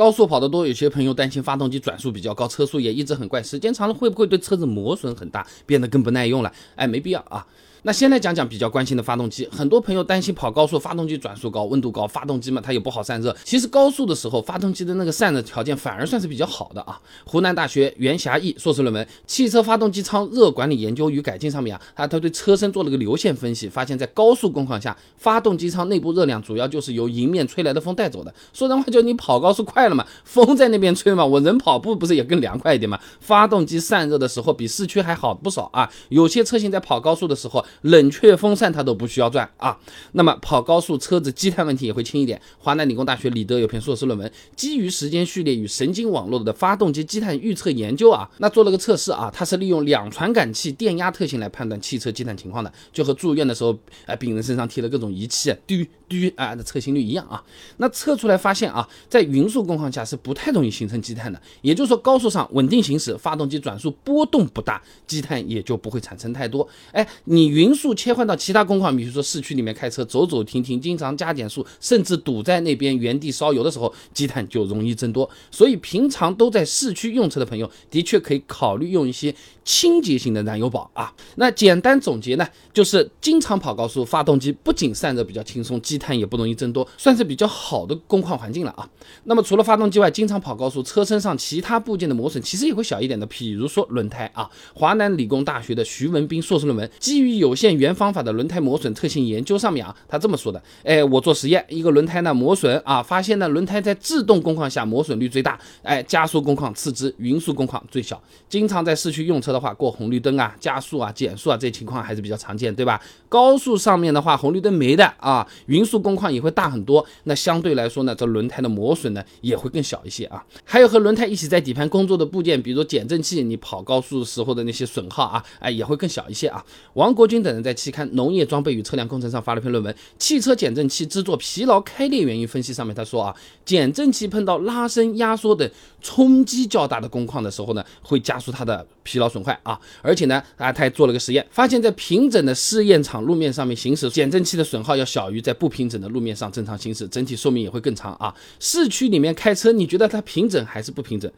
[0.00, 6.50] 高速跑得多，有些朋友担心发动机转速比较高，车速也一直很快，时间长了会不会对车子磨损很大，变得更不耐用了？
[6.74, 7.46] 哎，没必要啊。
[7.82, 13.34] 那先来讲讲比较关心的发动机，很多朋友担心跑高速发动机转速高、温度高，发动机嘛它也不好散热。
[13.42, 17.00] 其实高速的时候，发动机的那个散热条件反而算是比较好的啊。
[17.24, 28.34] 湖南大学袁霞义硕士论文《汽车发动机舱热管理研究与改进》上面啊，他他对车身做了个流线分析，发现在高速工况下，发动机舱内部热量主要就是由迎面吹来的风带走的。
[28.52, 33.00] 说人话就你跑高速快了嘛，风在那边吹嘛，我人跑步不是也更凉快一点嘛？
[33.20, 35.90] 发动机散热的时候比市区还好不少啊。
[36.10, 39.78] 有些车型在跑高速的时候，冷却风扇它都不需要转啊，
[40.12, 42.40] 那么跑高速车子积碳问题也会轻一点。
[42.58, 55.74] 华南理工大学李德有篇硕士论文，基于时间序列与神经网络的发动机积碳预测研究啊，那做了个测试啊，它是利用两传感器电压特性来判断汽车积碳情况的，就和住院的时候啊病人身上贴了各种仪器，嘟
[56.08, 57.42] 嘟啊的测心率一样啊。
[57.78, 66.68] 那测出来发现啊，在匀速工况下是不太容易形成积碳的，也就是说高速上稳定行驶，发动机转速波动不大，积碳也就不会产生太多。
[66.92, 75.28] 哎，你匀速切换到其他工况，比如说市区里面开车走走停停，经常加减速，甚至堵在那边原地烧油的时候，积碳就容易增多。
[75.50, 81.12] 所以平常都在市区用车的朋友，的确可以考虑用一些清洁型的燃油宝啊。
[81.36, 88.88] 那简单总结呢，就是经常跑高速，发动机不仅散热比较轻松，积碳也不容易增多，算是比较好的工况环境了啊。
[89.24, 94.48] 那么除了发动机外，经常跑高速，车身上其他部件的磨损其实也会小一点的，比如说轮胎啊。
[94.72, 108.22] 华南理工大学的徐文斌硕士论文，基于有有限原方法的轮胎磨损特性研究上面啊，他这么说的：哎，我做实验，一个轮胎呢磨损啊，发现呢轮胎在制动工况下磨损率最大，哎，加速工况次之，匀速工况最小。
[108.48, 113.02] 经常在市区用车的话，过红绿灯啊、加速啊、减速啊，这情况还是比较常见，对吧？
[113.28, 117.04] 高速上面的话，红绿灯没的啊，匀速工况也会大很多。
[117.24, 120.44] 那相对来说呢，这轮胎的磨损呢也会更小一些啊。
[120.64, 126.64] 还有和轮胎一起在底盘工作的部件，比如减震器，你跑高速时候的那些损耗啊，哎，也会更小一些啊。
[126.94, 133.34] 王国军等人在期刊《农业装备与车辆工程》上发了篇论文《汽车减震器制作疲劳开裂原因分析》，上面他说啊，
[133.64, 135.68] 减震器碰到拉伸、压缩等
[136.00, 139.78] 冲击较大的工况的时候呢，会加速它的疲劳损坏啊。
[140.02, 148.34] 而且呢，啊，他还做了个实验，发现在平整的试验场路面上面行驶，减震器的损耗要小于在不平整的路面上正常行驶，整体寿命也会更长啊。
[148.58, 151.30] 市区里面开车，你觉得它平整还是不平整？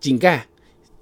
[0.00, 0.46] 井盖。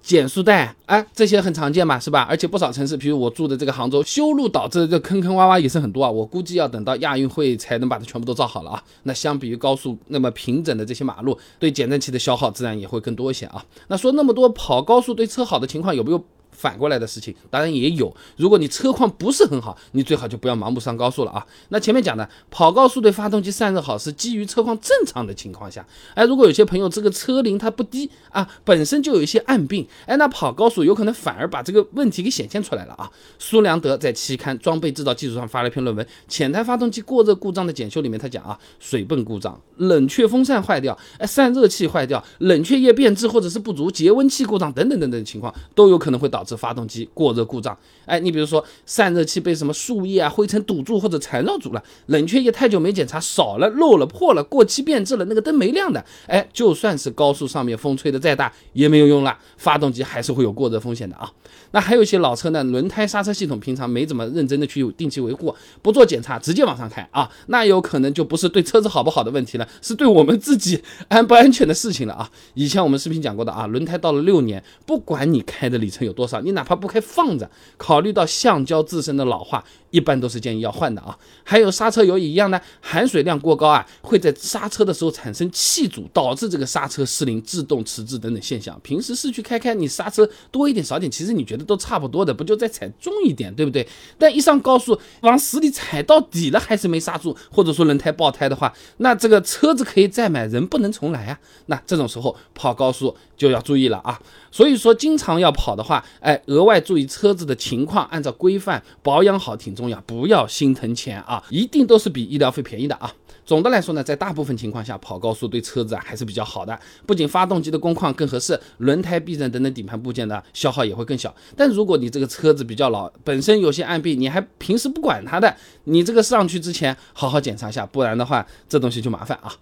[0.03, 2.27] 减速带，哎，这些很常见嘛，是吧？
[2.29, 6.11] 而且不少城市，比如我住的这个杭州，修路导致的这坑坑洼洼也是很多啊。
[6.11, 8.83] 我估计要等到亚运会才能把它全部都造好了啊。
[9.05, 13.65] 那相比于高速那么平整的这些马路，对减震器的消耗自然也会更多一些啊。
[13.87, 16.23] 那说那么多跑高速对车好的情况有没有？
[16.53, 21.45] 反过来的事情当然也有，如果你车况不是很好，你最好就不要盲目上高速了啊。
[21.71, 25.85] 那前面讲的跑高速对发动机散热好，是基于车况正常的情况下。
[26.15, 33.11] 哎，如果有些朋友这个车龄它不低啊，本身就有一些暗病，哎，那跑高速有可能反而把这个问题给显现出来了啊。
[33.39, 46.53] 苏良德在期刊《装备制造技术》上发了一篇论文，《浅台发动机过热故障的检修》里面他讲啊，水泵故障、冷却风扇坏掉、哎散热器坏掉、冷却液变质或者是不足、节温器故障等等等等情况，都有可能会导导致。
[46.63, 61.29] 发动机过热故障，哎，你比如说散热器被什么树叶啊、灰尘堵住或者缠绕住了，冷却液太久没检查少了、漏了、破了、过期变质了，那个灯没亮的，哎，就算是高速上面风吹的再大也没有用了，发动机还是会有过热风险的啊。
[61.73, 72.31] 那还有一些老车呢，轮胎刹车系统平常没怎么认真的去定期维护，不做检查直接往上开啊，那有可能就不是对车子好不好的问题了，是对我们自己安不安全的事情了啊。
[72.55, 76.32] 以前我们视频讲过的啊，轮胎到了六年，不管你开的里程有多少。
[76.41, 81.17] 你哪怕不开放着，考虑到橡胶自身的老化，一般都是建议要换的啊。
[81.45, 88.79] 还有刹车油一样呢，含水量过高啊，会在刹车的时候产生气阻，导致这个刹车失灵、自动迟滞等等现象。
[88.83, 93.87] 平时市区开开，你刹车多一点少点，其实你觉得都差不多的，不就再踩重一点，对不对？
[94.19, 101.39] 但一上高速，往死里踩到底了，还是没刹住，或者说轮胎爆胎的话，那这个车子可以再买，人不能重来啊。
[101.67, 104.21] 那这种时候跑高速就要注意了啊。
[104.51, 113.13] 所以说，经常要跑的话，哎，额外注意车子的情况，按照规范保养好挺重要，不要心疼钱啊，一定都是比医疗费便宜的啊。
[113.45, 121.35] 总的来说呢，在大部分情况下，跑高速对车子啊还是比较好的，不仅发动机的工况更合适，轮胎、避震等等底盘部件的消耗也会更小。
[121.57, 129.53] 但如果你这个车子比较老，本身有些暗病，你还平时不管它的，你这个上去之前好好检查一下，不然的话，这东西就麻烦啊。